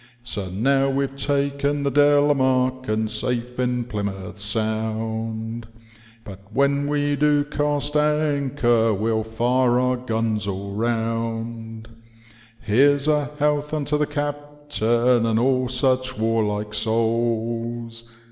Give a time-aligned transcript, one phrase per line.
[0.01, 5.67] ^ So now we've taken the Delamarquef and safe in Plymouth Sound,
[6.23, 11.87] But when we do cast anchor we'll fire our guns all round;
[12.61, 18.05] Here's a health unto the captain, and all such warlike souls.